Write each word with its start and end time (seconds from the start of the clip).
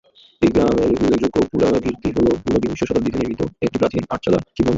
এই 0.41 0.51
গ্রামের 0.53 0.89
উল্লেখযোগ্য 0.95 1.37
পুরাকীর্তি 1.51 2.09
হল 2.15 2.27
ঊনবিংশ 2.45 2.79
শতাব্দীতে 2.81 3.17
নির্মিত 3.19 3.41
একটি 3.65 3.77
প্রাচীন 3.81 4.03
আটচালা 4.09 4.39
শিবমন্দির। 4.45 4.69